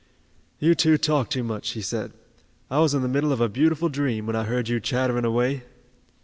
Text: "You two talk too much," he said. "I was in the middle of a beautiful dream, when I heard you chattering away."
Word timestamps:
"You 0.57 0.73
two 0.73 0.97
talk 0.97 1.29
too 1.29 1.43
much," 1.43 1.73
he 1.73 1.81
said. 1.83 2.13
"I 2.71 2.79
was 2.79 2.95
in 2.95 3.03
the 3.03 3.07
middle 3.07 3.31
of 3.31 3.39
a 3.39 3.47
beautiful 3.47 3.87
dream, 3.87 4.25
when 4.25 4.35
I 4.35 4.45
heard 4.45 4.67
you 4.67 4.79
chattering 4.79 5.25
away." 5.25 5.61